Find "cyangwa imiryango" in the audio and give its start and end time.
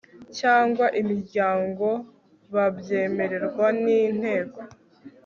0.39-1.87